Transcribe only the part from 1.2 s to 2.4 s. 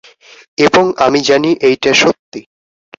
জানি এইটা সত্যি।